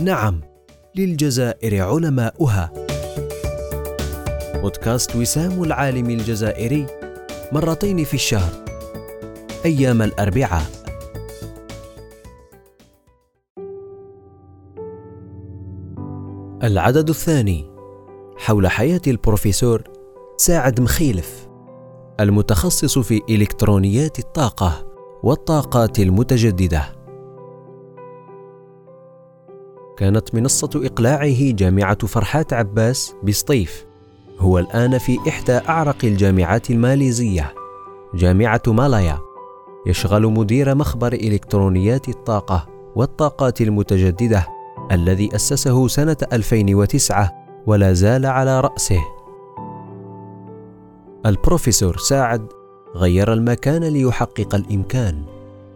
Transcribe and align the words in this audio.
نعم 0.00 0.40
للجزائر 0.96 1.82
علماؤها. 1.82 2.72
بودكاست 4.54 5.16
وسام 5.16 5.62
العالم 5.62 6.10
الجزائري 6.10 6.86
مرتين 7.52 8.04
في 8.04 8.14
الشهر 8.14 8.52
أيام 9.64 10.02
الأربعاء. 10.02 10.66
العدد 16.62 17.08
الثاني 17.08 17.70
حول 18.36 18.68
حياة 18.68 19.00
البروفيسور 19.06 19.82
ساعد 20.36 20.80
مخيلف 20.80 21.48
المتخصص 22.20 22.98
في 22.98 23.20
إلكترونيات 23.30 24.18
الطاقة 24.18 24.86
والطاقات 25.22 25.98
المتجددة. 25.98 27.01
كانت 30.02 30.34
منصة 30.34 30.70
إقلاعه 30.74 31.50
جامعة 31.50 32.06
فرحات 32.06 32.52
عباس 32.52 33.14
بسطيف. 33.22 33.86
هو 34.38 34.58
الآن 34.58 34.98
في 34.98 35.18
إحدى 35.28 35.52
أعرق 35.52 35.96
الجامعات 36.04 36.70
الماليزية 36.70 37.54
جامعة 38.14 38.62
مالايا. 38.66 39.18
يشغل 39.86 40.26
مدير 40.26 40.74
مخبر 40.74 41.12
إلكترونيات 41.12 42.08
الطاقة 42.08 42.66
والطاقات 42.96 43.60
المتجددة 43.60 44.46
الذي 44.92 45.34
أسسه 45.34 45.88
سنة 45.88 46.16
2009 46.32 47.32
ولا 47.66 47.92
زال 47.92 48.26
على 48.26 48.60
رأسه. 48.60 49.00
البروفيسور 51.26 51.96
ساعد 51.96 52.46
غير 52.94 53.32
المكان 53.32 53.84
ليحقق 53.84 54.54
الإمكان. 54.54 55.22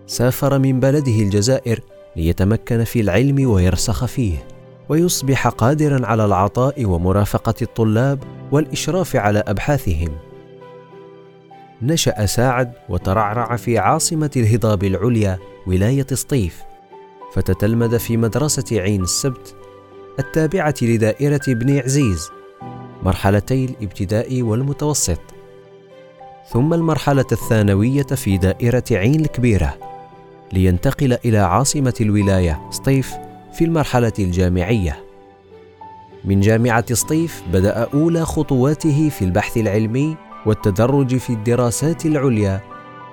سافر 0.06 0.58
من 0.58 0.80
بلده 0.80 1.12
الجزائر 1.22 1.80
ليتمكن 2.16 2.84
في 2.84 3.00
العلم 3.00 3.50
ويرسخ 3.50 4.04
فيه 4.04 4.46
ويصبح 4.88 5.48
قادرا 5.48 6.06
على 6.06 6.24
العطاء 6.24 6.84
ومرافقة 6.84 7.54
الطلاب 7.62 8.18
والإشراف 8.52 9.16
على 9.16 9.38
أبحاثهم. 9.46 10.08
نشأ 11.82 12.26
ساعد 12.26 12.72
وترعرع 12.88 13.56
في 13.56 13.78
عاصمة 13.78 14.30
الهضاب 14.36 14.84
العليا 14.84 15.38
ولاية 15.66 16.06
سطيف 16.12 16.62
فتتلمذ 17.32 17.98
في 17.98 18.16
مدرسة 18.16 18.80
عين 18.80 19.02
السبت 19.02 19.56
التابعة 20.18 20.74
لدائرة 20.82 21.40
بني 21.48 21.80
عزيز 21.80 22.30
مرحلتي 23.02 23.64
الابتدائي 23.64 24.42
والمتوسط 24.42 25.20
ثم 26.52 26.74
المرحلة 26.74 27.26
الثانوية 27.32 28.02
في 28.02 28.38
دائرة 28.38 28.84
عين 28.92 29.20
الكبيرة. 29.20 29.95
لينتقل 30.52 31.18
إلى 31.24 31.38
عاصمة 31.38 31.94
الولاية 32.00 32.60
سطيف 32.70 33.14
في 33.52 33.64
المرحلة 33.64 34.12
الجامعية. 34.18 35.04
من 36.24 36.40
جامعة 36.40 36.94
سطيف 36.94 37.42
بدأ 37.52 37.88
أولى 37.94 38.24
خطواته 38.24 39.08
في 39.08 39.24
البحث 39.24 39.56
العلمي 39.56 40.16
والتدرج 40.46 41.16
في 41.16 41.30
الدراسات 41.30 42.06
العليا 42.06 42.60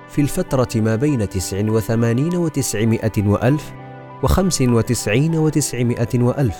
في 0.08 0.20
الفترة 0.20 0.68
ما 0.80 0.96
بين 0.96 1.28
89 1.28 2.36
و 2.36 2.48
900 2.48 3.00
وألف 3.18 3.72
و 4.22 4.26
95 4.26 5.38
و 5.38 5.48
900 5.48 6.06
وألف 6.14 6.56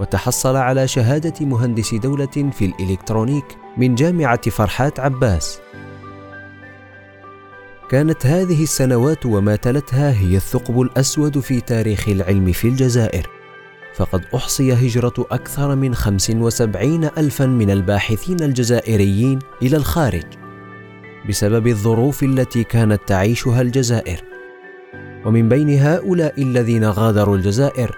وتحصل 0.00 0.56
على 0.56 0.88
شهادة 0.88 1.46
مهندس 1.46 1.94
دولة 1.94 2.50
في 2.52 2.64
الإلكترونيك 2.64 3.44
من 3.76 3.94
جامعة 3.94 4.50
فرحات 4.50 5.00
عباس 5.00 5.60
كانت 7.88 8.26
هذه 8.26 8.62
السنوات 8.62 9.26
وما 9.26 9.56
تلتها 9.56 10.12
هي 10.12 10.36
الثقب 10.36 10.80
الأسود 10.80 11.38
في 11.38 11.60
تاريخ 11.60 12.08
العلم 12.08 12.52
في 12.52 12.68
الجزائر. 12.68 13.26
فقد 13.94 14.24
أحصي 14.34 14.72
هجرة 14.72 15.14
أكثر 15.30 15.76
من 15.76 15.94
75 15.94 17.04
ألفا 17.04 17.46
من 17.46 17.70
الباحثين 17.70 18.42
الجزائريين 18.42 19.38
إلى 19.62 19.76
الخارج 19.76 20.24
بسبب 21.28 21.66
الظروف 21.66 22.22
التي 22.22 22.64
كانت 22.64 23.00
تعيشها 23.06 23.60
الجزائر. 23.60 24.20
ومن 25.24 25.48
بين 25.48 25.78
هؤلاء 25.78 26.42
الذين 26.42 26.84
غادروا 26.84 27.36
الجزائر 27.36 27.96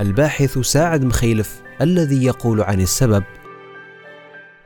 الباحث 0.00 0.58
ساعد 0.58 1.04
مخيلف 1.04 1.62
الذي 1.80 2.24
يقول 2.24 2.60
عن 2.60 2.80
السبب 2.80 3.24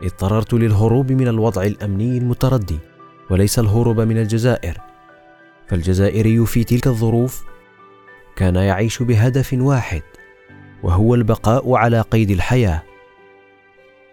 اضطررت 0.03 0.55
للهروب 0.55 1.12
من 1.12 1.29
الوضع 1.29 1.62
الأمني 1.62 2.19
المتردي. 2.19 2.94
وليس 3.31 3.59
الهروب 3.59 4.01
من 4.01 4.19
الجزائر. 4.19 4.79
فالجزائري 5.69 6.47
في 6.47 6.65
تلك 6.65 6.87
الظروف 6.87 7.45
كان 8.37 8.57
يعيش 8.57 9.03
بهدف 9.03 9.53
واحد 9.53 10.03
وهو 10.83 11.15
البقاء 11.15 11.75
على 11.75 12.01
قيد 12.01 12.31
الحياة. 12.31 12.83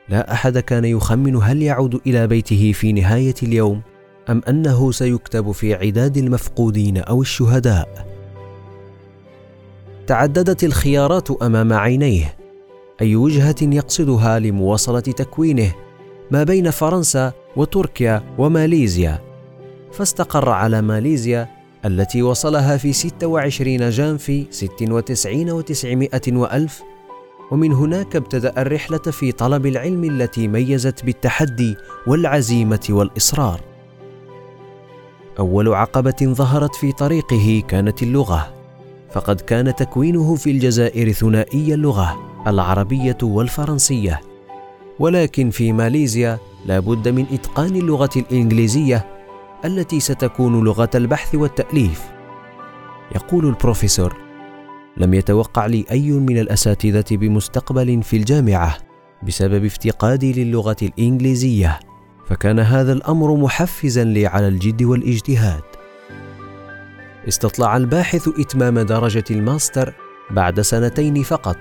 لا 0.09 0.33
أحد 0.33 0.57
كان 0.57 0.85
يخمن 0.85 1.35
هل 1.35 1.61
يعود 1.61 2.01
إلى 2.07 2.27
بيته 2.27 2.71
في 2.71 2.93
نهاية 2.93 3.35
اليوم 3.43 3.81
أم 4.29 4.41
أنه 4.49 4.91
سيكتب 4.91 5.51
في 5.51 5.73
عداد 5.73 6.17
المفقودين 6.17 6.97
أو 6.97 7.21
الشهداء. 7.21 8.07
تعددت 10.07 10.63
الخيارات 10.63 11.31
أمام 11.31 11.73
عينيه. 11.73 12.37
أي 13.01 13.15
وجهة 13.15 13.55
يقصدها 13.61 14.39
لمواصلة 14.39 14.99
تكوينه؟ 14.99 15.73
ما 16.31 16.43
بين 16.43 16.71
فرنسا 16.71 17.33
وتركيا 17.55 18.23
وماليزيا. 18.37 19.21
فاستقر 19.91 20.49
على 20.49 20.81
ماليزيا 20.81 21.47
التي 21.85 22.23
وصلها 22.23 22.77
في 22.77 22.93
26 22.93 23.89
جانفي 23.89 24.45
96 24.49 25.61
و900 25.61 26.33
وألف. 26.33 26.83
ومن 27.51 27.71
هناك 27.73 28.15
ابتدأ 28.15 28.61
الرحلة 28.61 28.97
في 28.97 29.31
طلب 29.31 29.65
العلم 29.65 30.03
التي 30.03 30.47
ميزت 30.47 31.05
بالتحدي 31.05 31.75
والعزيمة 32.07 32.87
والإصرار. 32.89 33.61
أول 35.39 35.73
عقبة 35.73 36.15
ظهرت 36.21 36.75
في 36.75 36.91
طريقه 36.91 37.63
كانت 37.67 38.03
اللغة، 38.03 38.53
فقد 39.11 39.41
كان 39.41 39.75
تكوينه 39.75 40.35
في 40.35 40.51
الجزائر 40.51 41.11
ثنائي 41.11 41.73
اللغة 41.73 42.19
العربية 42.47 43.17
والفرنسية، 43.23 44.21
ولكن 44.99 45.49
في 45.49 45.73
ماليزيا 45.73 46.39
لا 46.65 46.79
بد 46.79 47.07
من 47.07 47.25
إتقان 47.31 47.75
اللغة 47.75 48.09
الإنجليزية 48.15 49.05
التي 49.65 49.99
ستكون 49.99 50.63
لغة 50.63 50.89
البحث 50.95 51.35
والتأليف. 51.35 52.01
يقول 53.15 53.45
البروفيسور 53.45 54.17
لم 54.97 55.13
يتوقع 55.13 55.65
لي 55.65 55.85
أي 55.91 56.11
من 56.11 56.37
الأساتذة 56.37 57.05
بمستقبل 57.11 58.03
في 58.03 58.17
الجامعة 58.17 58.77
بسبب 59.23 59.65
افتقادي 59.65 60.43
للغة 60.43 60.75
الإنجليزية 60.81 61.79
فكان 62.27 62.59
هذا 62.59 62.93
الأمر 62.93 63.35
محفزا 63.35 64.03
لي 64.03 64.27
على 64.27 64.47
الجد 64.47 64.83
والإجتهاد. 64.83 65.61
استطاع 67.27 67.77
الباحث 67.77 68.29
إتمام 68.39 68.79
درجة 68.79 69.23
الماستر 69.31 69.93
بعد 70.31 70.61
سنتين 70.61 71.23
فقط 71.23 71.57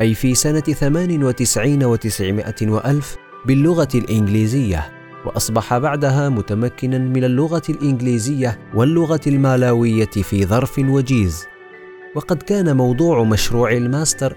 أي 0.00 0.14
في 0.14 0.34
سنة 0.34 0.60
98 0.60 1.84
وتسعمائة 1.84 2.68
وألف 2.68 3.16
باللغة 3.46 3.88
الإنجليزية 3.94 4.92
وأصبح 5.24 5.78
بعدها 5.78 6.28
متمكنا 6.28 6.98
من 6.98 7.24
اللغة 7.24 7.62
الإنجليزية 7.68 8.58
واللغة 8.74 9.20
المالاوية 9.26 10.04
في 10.06 10.46
ظرف 10.46 10.78
وجيز. 10.78 11.46
وقد 12.14 12.42
كان 12.42 12.76
موضوع 12.76 13.22
مشروع 13.24 13.72
الماستر 13.72 14.36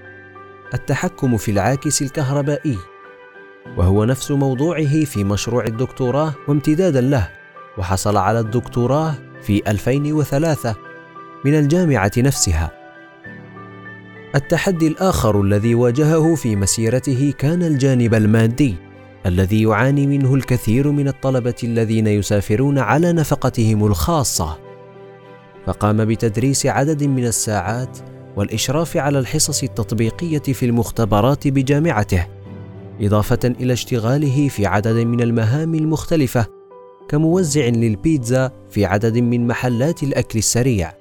التحكم 0.74 1.38
في 1.38 1.52
العاكس 1.52 2.02
الكهربائي 2.02 2.78
وهو 3.78 4.06
نفس 4.06 4.32
موضوعه 4.32 5.06
في 5.06 5.24
مشروع 5.24 5.66
الدكتوراه 5.66 6.34
وامتدادا 6.48 7.02
له 7.02 7.30
وحصل 7.78 8.18
على 8.18 8.40
الدكتوراه 8.40 9.14
في 9.42 9.64
2003 9.68 10.76
من 11.46 11.60
الجامعة 11.60 12.12
نفسها. 12.18 12.72
التحدي 14.36 14.88
الآخر 14.88 15.42
الذي 15.42 15.76
واجهه 15.76 16.36
في 16.36 16.56
مسيرته 16.56 17.34
كان 17.38 17.64
الجانب 17.64 18.14
المادي. 18.14 18.87
الذي 19.28 19.62
يعاني 19.62 20.08
منه 20.08 20.36
الكثير 20.36 20.92
من 20.92 21.08
الطلبة 21.08 21.56
الذين 21.64 22.08
يسافرون 22.08 22.80
على 22.80 23.14
نفقتهم 23.14 23.86
الخاصة. 23.86 24.58
فقام 25.66 26.06
بتدريس 26.06 26.66
عدد 26.66 27.04
من 27.04 27.26
الساعات 27.26 27.98
والإشراف 28.36 28.98
على 28.98 29.20
الحصص 29.20 29.64
التطبيقية 29.64 30.40
في 30.40 30.66
المختبرات 30.66 31.48
بجامعته 31.48 32.28
إضافة 33.02 33.40
إلى 33.46 33.74
اشتغاله 33.74 34.48
في 34.48 34.66
عدد 34.66 34.96
من 34.96 35.22
المهام 35.22 35.76
المختلفة 35.76 36.46
كموزع 37.10 37.66
للبيتزا 37.66 38.52
في 38.70 38.86
عدد 38.86 39.18
من 39.18 39.48
محلات 39.48 40.04
الأكل 40.04 40.40
السريع. 40.40 40.94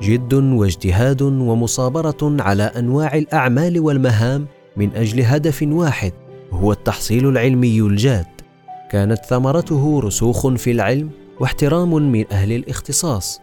جد 0.00 0.34
واجتهاد 0.34 1.22
ومصابرة 1.22 2.36
على 2.42 2.62
أنواع 2.62 3.14
الأعمال 3.14 3.80
والمهام 3.80 4.46
من 4.76 4.90
أجل 4.96 5.20
هدف 5.20 5.62
واحد 5.62 6.12
هو 6.54 6.72
التحصيل 6.72 7.28
العلمي 7.28 7.80
الجاد. 7.80 8.26
كانت 8.90 9.24
ثمرته 9.24 10.00
رسوخ 10.00 10.48
في 10.54 10.70
العلم 10.70 11.10
واحترام 11.40 11.94
من 12.12 12.24
أهل 12.32 12.52
الاختصاص. 12.52 13.40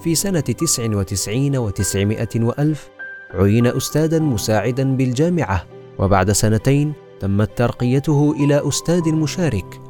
في 0.00 0.14
سنة 0.14 0.40
تسع 0.40 0.96
وتسعين 0.96 1.56
وتسعمائة 1.56 2.28
وألف 2.36 2.88
عين 3.34 3.66
أستاذا 3.66 4.18
مساعدا 4.18 4.96
بالجامعة 4.96 5.66
وبعد 5.98 6.32
سنتين 6.32 6.92
تمت 7.20 7.58
ترقيته 7.58 8.34
إلى 8.40 8.68
أستاذ 8.68 9.12
مشارك 9.12 9.80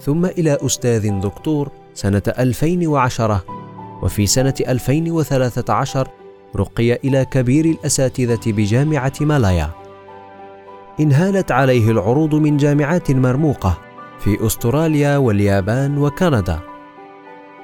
ثم 0.00 0.26
إلى 0.26 0.58
أستاذ 0.60 1.20
دكتور 1.20 1.70
سنة 1.94 2.22
2010 2.38 3.44
وفي 4.02 4.26
سنة 4.26 4.54
2013 4.68 6.08
رقي 6.56 6.92
إلى 6.92 7.24
كبير 7.24 7.64
الأساتذة 7.64 8.40
بجامعة 8.46 9.12
مالايا. 9.20 9.83
انهالت 11.00 11.52
عليه 11.52 11.90
العروض 11.90 12.34
من 12.34 12.56
جامعات 12.56 13.10
مرموقة 13.10 13.78
في 14.18 14.46
أستراليا 14.46 15.16
واليابان 15.16 15.98
وكندا 15.98 16.60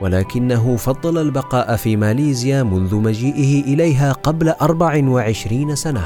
ولكنه 0.01 0.77
فضل 0.77 1.19
البقاء 1.19 1.77
في 1.77 1.97
ماليزيا 1.97 2.63
منذ 2.63 2.95
مجيئه 2.95 3.65
إليها 3.75 4.13
قبل 4.13 4.49
24 4.49 5.75
سنة 5.75 6.05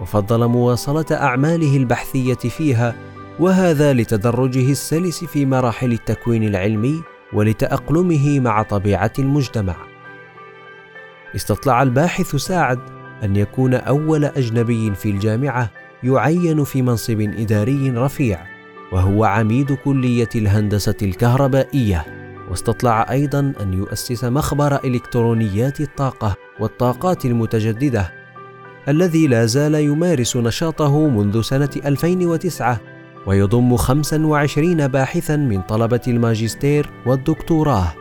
وفضل 0.00 0.46
مواصلة 0.46 1.04
أعماله 1.12 1.76
البحثية 1.76 2.34
فيها 2.34 2.94
وهذا 3.40 3.92
لتدرجه 3.92 4.70
السلس 4.70 5.24
في 5.24 5.46
مراحل 5.46 5.92
التكوين 5.92 6.44
العلمي 6.44 7.02
ولتأقلمه 7.32 8.40
مع 8.40 8.62
طبيعة 8.62 9.12
المجتمع. 9.18 9.74
استطلع 11.36 11.82
الباحث 11.82 12.36
ساعد 12.36 12.78
أن 13.24 13.36
يكون 13.36 13.74
أول 13.74 14.24
أجنبي 14.24 14.94
في 14.94 15.10
الجامعة 15.10 15.70
يعين 16.04 16.64
في 16.64 16.82
منصب 16.82 17.20
إداري 17.20 17.90
رفيع، 17.90 18.46
وهو 18.92 19.24
عميد 19.24 19.72
كلية 19.72 20.28
الهندسة 20.34 20.96
الكهربائية، 21.02 22.04
واستطلع 22.50 23.06
أيضا 23.10 23.52
أن 23.60 23.72
يؤسس 23.72 24.24
مخبر 24.24 24.84
إلكترونيات 24.84 25.80
الطاقة 25.80 26.36
والطاقات 26.60 27.24
المتجددة، 27.24 28.12
الذي 28.88 29.26
لا 29.26 29.46
زال 29.46 29.74
يمارس 29.74 30.36
نشاطه 30.36 31.08
منذ 31.08 31.42
سنة 31.42 31.70
2009 31.86 32.80
ويضم 33.26 33.76
25 33.76 34.88
باحثا 34.88 35.36
من 35.36 35.62
طلبة 35.62 36.00
الماجستير 36.08 36.90
والدكتوراه. 37.06 37.92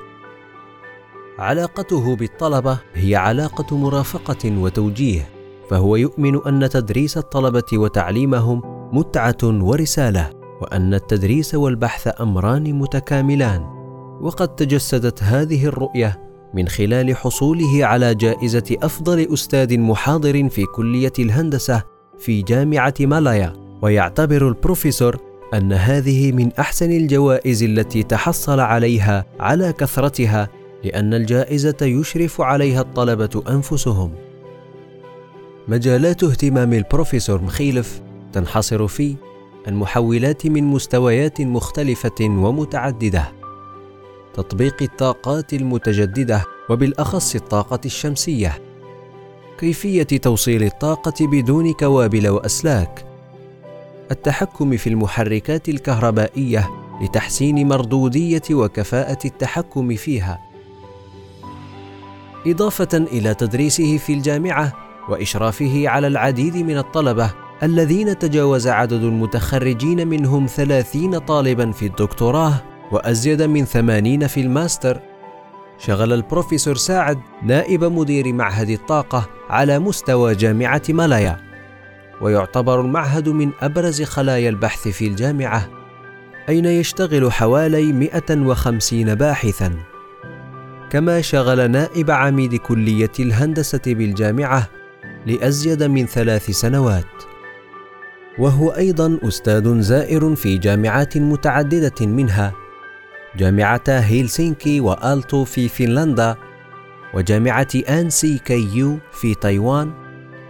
علاقته 1.39 2.15
بالطلبة 2.15 2.79
هي 2.95 3.15
علاقة 3.15 3.77
مرافقة 3.77 4.57
وتوجيه، 4.57 5.29
فهو 5.71 5.95
يؤمن 5.95 6.39
أن 6.47 6.69
تدريس 6.69 7.17
الطلبة 7.17 7.63
وتعليمهم 7.73 8.61
متعة 8.93 9.37
ورسالة، 9.43 10.29
وأن 10.61 10.93
التدريس 10.93 11.55
والبحث 11.55 12.21
أمران 12.21 12.73
متكاملان. 12.73 13.61
وقد 14.21 14.55
تجسدت 14.55 15.23
هذه 15.23 15.65
الرؤية 15.65 16.31
من 16.53 16.67
خلال 16.67 17.15
حصوله 17.15 17.85
على 17.85 18.15
جائزة 18.15 18.77
أفضل 18.83 19.33
أستاذ 19.33 19.79
محاضر 19.79 20.49
في 20.49 20.65
كلية 20.65 21.13
الهندسة 21.19 21.83
في 22.19 22.41
جامعة 22.41 22.93
مالايا 22.99 23.53
ويعتبر 23.81 24.47
البروفيسور 24.47 25.17
أن 25.53 25.73
هذه 25.73 26.31
من 26.31 26.51
أحسن 26.59 26.91
الجوائز 26.91 27.63
التي 27.63 28.03
تحصل 28.03 28.59
عليها 28.59 29.25
على 29.39 29.73
كثرتها 29.73 30.49
لأن 30.83 31.13
الجائزة 31.13 31.77
يشرف 31.81 32.41
عليها 32.41 32.81
الطلبة 32.81 33.43
أنفسهم 33.49 34.11
مجالات 35.71 36.23
اهتمام 36.23 36.73
البروفيسور 36.73 37.41
مخيلف 37.41 38.01
تنحصر 38.33 38.87
في 38.87 39.15
المحولات 39.67 40.47
من 40.47 40.63
مستويات 40.63 41.41
مختلفة 41.41 42.21
ومتعددة. 42.21 43.31
تطبيق 44.33 44.75
الطاقات 44.81 45.53
المتجددة 45.53 46.45
وبالأخص 46.69 47.35
الطاقة 47.35 47.79
الشمسية. 47.85 48.61
كيفية 49.59 50.03
توصيل 50.03 50.63
الطاقة 50.63 51.27
بدون 51.27 51.73
كوابل 51.73 52.27
وأسلاك. 52.27 53.05
التحكم 54.11 54.77
في 54.77 54.87
المحركات 54.87 55.69
الكهربائية 55.69 56.69
لتحسين 57.01 57.67
مردودية 57.67 58.43
وكفاءة 58.51 59.19
التحكم 59.25 59.95
فيها. 59.95 60.39
إضافة 62.47 62.97
إلى 62.97 63.33
تدريسه 63.33 63.97
في 63.97 64.13
الجامعة 64.13 64.90
وإشرافه 65.11 65.89
على 65.89 66.07
العديد 66.07 66.57
من 66.57 66.77
الطلبة 66.77 67.31
الذين 67.63 68.19
تجاوز 68.19 68.67
عدد 68.67 69.03
المتخرجين 69.03 70.07
منهم 70.07 70.45
ثلاثين 70.45 71.17
طالبا 71.17 71.71
في 71.71 71.85
الدكتوراه 71.85 72.53
وأزيد 72.91 73.41
من 73.41 73.65
ثمانين 73.65 74.27
في 74.27 74.41
الماستر. 74.41 74.99
شغل 75.77 76.13
البروفيسور 76.13 76.75
ساعد 76.75 77.19
نائب 77.43 77.83
مدير 77.83 78.33
معهد 78.33 78.69
الطاقة 78.69 79.29
على 79.49 79.79
مستوى 79.79 80.35
جامعة 80.35 80.81
مالايا. 80.89 81.37
ويعتبر 82.21 82.81
المعهد 82.81 83.29
من 83.29 83.51
أبرز 83.61 84.01
خلايا 84.01 84.49
البحث 84.49 84.87
في 84.87 85.07
الجامعة 85.07 85.69
أين 86.49 86.65
يشتغل 86.65 87.31
حوالي 87.31 87.93
150 87.93 89.15
باحثاً. 89.15 89.91
كما 90.91 91.21
شغل 91.21 91.71
نائب 91.71 92.11
عميد 92.11 92.55
كلية 92.55 93.11
الهندسة 93.19 93.81
بالجامعة 93.87 94.67
لأزيد 95.25 95.83
من 95.83 96.05
ثلاث 96.05 96.51
سنوات. 96.51 97.05
وهو 98.37 98.69
أيضا 98.69 99.19
أستاذ 99.23 99.81
زائر 99.81 100.35
في 100.35 100.57
جامعات 100.57 101.17
متعددة 101.17 102.05
منها 102.05 102.53
جامعتا 103.37 104.05
هيلسينكي 104.05 104.79
وآلتو 104.79 105.43
في 105.43 105.67
فنلندا 105.67 106.35
وجامعة 107.13 107.67
آنسي 107.89 108.37
كيو 108.37 108.99
في 109.11 109.35
تايوان 109.35 109.91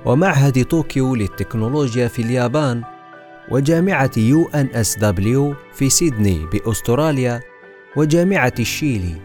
ومعهد 0.06 0.66
طوكيو 0.66 1.16
للتكنولوجيا 1.16 2.08
في 2.08 2.22
اليابان 2.22 2.84
وجامعة 3.51 4.12
يو 4.18 4.50
أن 4.56 4.68
أس 4.74 4.98
دبليو 4.98 5.56
في 5.74 5.90
سيدني 5.90 6.46
بأستراليا 6.46 7.42
وجامعة 7.96 8.54
الشيلي. 8.60 9.16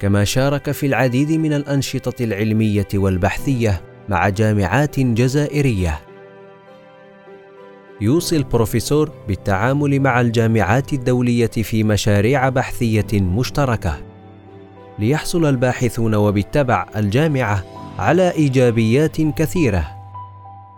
كما 0.00 0.24
شارك 0.24 0.70
في 0.70 0.86
العديد 0.86 1.32
من 1.32 1.52
الأنشطة 1.52 2.24
العلمية 2.24 2.88
والبحثية. 2.94 3.95
مع 4.08 4.28
جامعات 4.28 5.00
جزائرية. 5.00 5.98
يوصي 8.00 8.36
البروفيسور 8.36 9.10
بالتعامل 9.28 10.00
مع 10.00 10.20
الجامعات 10.20 10.92
الدولية 10.92 11.46
في 11.46 11.84
مشاريع 11.84 12.48
بحثية 12.48 13.06
مشتركة. 13.12 13.98
ليحصل 14.98 15.44
الباحثون 15.44 16.14
وبالتبع 16.14 16.86
الجامعة 16.96 17.64
على 17.98 18.30
إيجابيات 18.30 19.20
كثيرة. 19.20 19.96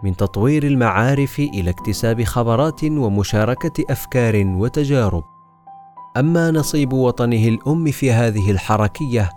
من 0.02 0.16
تطوير 0.16 0.64
المعارف 0.64 1.38
إلى 1.38 1.70
اكتساب 1.70 2.22
خبرات 2.22 2.84
ومشاركة 2.84 3.84
أفكار 3.90 4.46
وتجارب. 4.46 5.24
أما 6.16 6.50
نصيب 6.50 6.92
وطنه 6.92 7.48
الأم 7.48 7.90
في 7.90 8.12
هذه 8.12 8.50
الحركية 8.50 9.30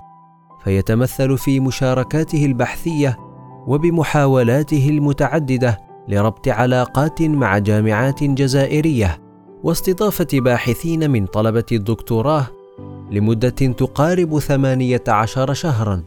فيتمثل 0.63 1.37
في 1.37 1.59
مشاركاته 1.59 2.45
البحثية 2.45 3.30
وبمحاولاته 3.67 4.89
المتعددة 4.89 5.79
لربط 6.07 6.47
علاقات 6.47 7.21
مع 7.21 7.57
جامعات 7.57 8.23
جزائرية 8.23 9.21
واستضافة 9.63 10.27
باحثين 10.33 11.11
من 11.11 11.25
طلبة 11.25 11.65
الدكتوراه 11.71 12.47
لمدة 13.11 13.49
تقارب 13.49 14.39
ثمانية 14.39 15.03
عشر 15.07 15.53
شهرا 15.53 16.03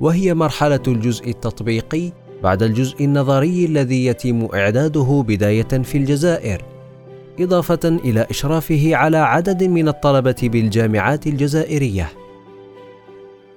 وهي 0.00 0.34
مرحلة 0.34 0.80
الجزء 0.88 1.30
التطبيقي 1.30 2.12
بعد 2.42 2.62
الجزء 2.62 3.04
النظري 3.04 3.64
الذي 3.64 4.06
يتم 4.06 4.48
إعداده 4.54 5.24
بداية 5.28 5.62
في 5.62 5.98
الجزائر 5.98 6.64
إضافة 7.40 7.80
إلى 7.84 8.26
إشرافه 8.30 8.96
على 8.96 9.16
عدد 9.16 9.64
من 9.64 9.88
الطلبة 9.88 10.36
بالجامعات 10.42 11.26
الجزائرية. 11.26 12.08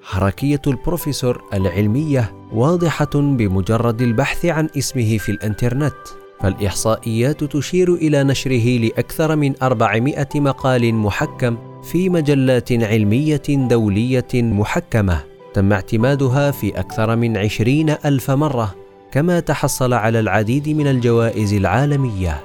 حركية 0.03 0.61
البروفيسور 0.67 1.43
العلمية 1.53 2.33
واضحة 2.51 3.09
بمجرد 3.15 4.01
البحث 4.01 4.45
عن 4.45 4.69
اسمه 4.77 5.17
في 5.17 5.29
الإنترنت، 5.29 5.93
فالإحصائيات 6.39 7.43
تشير 7.43 7.93
إلى 7.93 8.23
نشره 8.23 8.77
لأكثر 8.77 9.35
من 9.35 9.53
400 9.61 10.27
مقال 10.35 10.95
محكم 10.95 11.57
في 11.83 12.09
مجلات 12.09 12.71
علمية 12.71 13.41
دولية 13.49 14.27
محكمة. 14.33 15.23
تم 15.53 15.73
اعتمادها 15.73 16.51
في 16.51 16.79
أكثر 16.79 17.15
من 17.15 17.37
عشرين 17.37 17.89
ألف 17.89 18.31
مرة 18.31 18.75
كما 19.11 19.39
تحصل 19.39 19.93
على 19.93 20.19
العديد 20.19 20.69
من 20.69 20.87
الجوائز 20.87 21.53
العالمية 21.53 22.43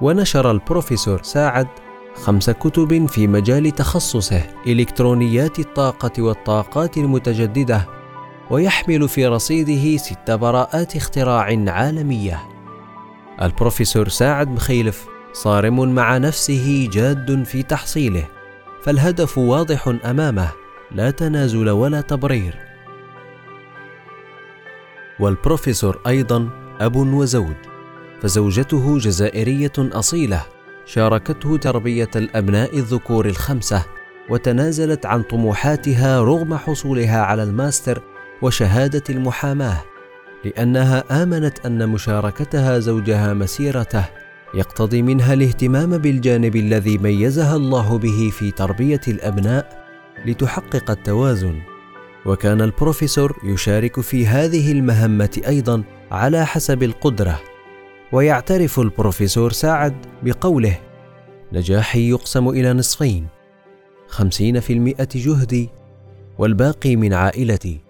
ونشر 0.00 0.50
البروفيسور 0.50 1.22
ساعد 1.22 1.66
خمس 2.14 2.50
كتب 2.50 3.06
في 3.06 3.26
مجال 3.26 3.70
تخصصه 3.70 4.42
إلكترونيات 4.66 5.58
الطاقة 5.58 6.22
والطاقات 6.22 6.96
المتجددة 6.96 7.86
ويحمل 8.50 9.08
في 9.08 9.26
رصيده 9.26 9.96
ست 9.96 10.30
براءات 10.30 10.96
اختراع 10.96 11.44
عالمية. 11.68 12.42
البروفيسور 13.42 14.08
ساعد 14.08 14.48
مخيلف 14.48 15.06
صارم 15.32 15.94
مع 15.94 16.18
نفسه 16.18 16.88
جاد 16.92 17.44
في 17.44 17.62
تحصيله 17.62 18.26
فالهدف 18.82 19.38
واضح 19.38 19.96
أمامه 20.04 20.48
لا 20.92 21.10
تنازل 21.10 21.70
ولا 21.70 22.00
تبرير. 22.00 22.58
والبروفيسور 25.20 26.00
أيضا 26.06 26.48
أب 26.80 26.96
وزوج 26.96 27.56
فزوجته 28.22 28.98
جزائرية 28.98 29.72
أصيلة 29.78 30.42
شاركته 30.92 31.56
تربية 31.56 32.10
الأبناء 32.16 32.78
الذكور 32.78 33.26
الخمسة 33.26 33.84
وتنازلت 34.30 35.06
عن 35.06 35.22
طموحاتها 35.22 36.20
رغم 36.20 36.54
حصولها 36.54 37.20
على 37.22 37.42
الماستر 37.42 38.02
وشهادة 38.42 39.02
المحاماة 39.10 39.82
لأنها 40.44 41.22
آمنت 41.22 41.66
أن 41.66 41.88
مشاركتها 41.88 42.78
زوجها 42.78 43.34
مسيرته 43.34 44.04
يقتضي 44.54 45.02
منها 45.02 45.34
الاهتمام 45.34 45.98
بالجانب 45.98 46.56
الذي 46.56 46.98
ميزها 46.98 47.56
الله 47.56 47.98
به 47.98 48.30
في 48.32 48.50
تربية 48.50 49.00
الأبناء 49.08 49.86
لتحقق 50.26 50.90
التوازن. 50.90 51.60
وكان 52.26 52.60
البروفيسور 52.60 53.36
يشارك 53.44 54.00
في 54.00 54.26
هذه 54.26 54.72
المهمة 54.72 55.40
أيضا 55.46 55.82
على 56.10 56.46
حسب 56.46 56.82
القدرة. 56.82 57.49
ويعترف 58.12 58.80
البروفيسور 58.80 59.52
سعد 59.52 59.94
بقوله 60.22 60.78
نجاحي 61.52 62.10
يقسم 62.10 62.48
إلى 62.48 62.72
نصفين 62.72 63.26
خمسين 64.08 64.60
في 64.60 64.72
المئة 64.72 65.08
جهدي 65.14 65.68
والباقي 66.38 66.96
من 66.96 67.12
عائلتي 67.12 67.80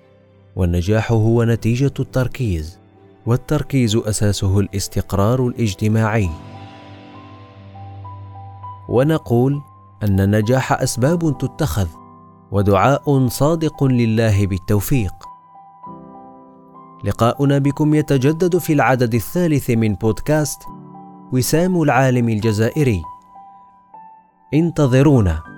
والنجاح 0.56 1.12
هو 1.12 1.44
نتيجة 1.44 1.92
التركيز 2.00 2.78
والتركيز 3.26 3.96
أساسه 3.96 4.60
الاستقرار 4.60 5.46
الاجتماعي. 5.46 6.28
ونقول 8.88 9.60
أن 10.02 10.20
النجاح 10.20 10.72
أسباب 10.72 11.38
تتخذ 11.38 11.88
ودعاء 12.50 13.28
صادق 13.28 13.84
لله 13.84 14.46
بالتوفيق. 14.46 15.29
لقاؤنا 17.04 17.58
بكم 17.58 17.94
يتجدد 17.94 18.58
في 18.58 18.72
العدد 18.72 19.14
الثالث 19.14 19.70
من 19.70 19.94
بودكاست 19.94 20.62
وسام 21.32 21.82
العالم 21.82 22.28
الجزائري. 22.28 23.02
انتظرونا. 24.54 25.49